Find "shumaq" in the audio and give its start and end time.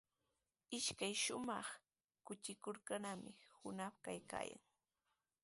1.23-1.67